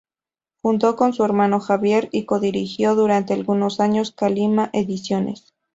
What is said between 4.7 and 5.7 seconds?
Ediciones.